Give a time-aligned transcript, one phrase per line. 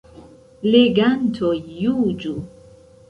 [0.75, 1.53] Legantoj
[1.85, 2.35] juĝu.